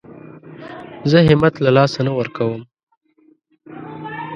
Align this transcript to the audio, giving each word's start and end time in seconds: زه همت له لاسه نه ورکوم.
زه 1.09 1.17
همت 1.29 1.53
له 1.63 1.69
لاسه 1.77 1.99
نه 2.07 2.11
ورکوم. 2.19 2.61